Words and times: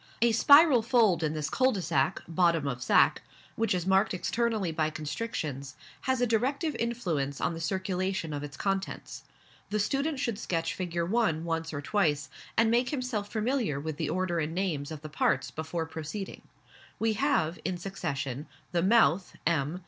A 0.19 0.31
spiral 0.31 0.81
fold 0.81 1.21
in 1.21 1.33
this 1.33 1.47
cul 1.47 1.71
de 1.73 1.79
sac 1.79 2.23
{bottom 2.27 2.67
of 2.67 2.81
sack}, 2.81 3.21
which 3.55 3.75
is 3.75 3.85
marked 3.85 4.15
externally 4.15 4.71
by 4.71 4.89
constrictions, 4.89 5.75
has 6.09 6.19
a 6.19 6.25
directive 6.25 6.75
influence 6.79 7.39
on 7.39 7.53
the 7.53 7.61
circulation 7.61 8.33
of 8.33 8.43
its 8.43 8.57
contents. 8.57 9.25
The 9.69 9.77
student 9.79 10.19
should 10.19 10.39
sketch 10.39 10.73
Figure 10.73 11.05
1 11.05 11.43
once 11.43 11.71
or 11.71 11.81
twice, 11.83 12.29
and 12.57 12.71
make 12.71 12.89
himself 12.89 13.31
familiar 13.31 13.79
with 13.79 13.97
the 13.97 14.09
order 14.09 14.39
and 14.39 14.55
names 14.55 14.89
of 14.89 15.03
the 15.03 15.07
parts 15.07 15.51
before 15.51 15.85
proceeding. 15.85 16.41
We 16.97 17.13
have, 17.13 17.59
in 17.63 17.77
succession, 17.77 18.47
the 18.71 18.81
mouth 18.81 19.35
(M.) 19.45 19.79